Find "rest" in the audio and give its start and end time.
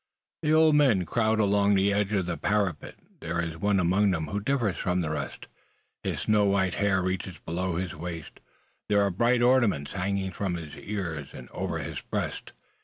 5.11-5.45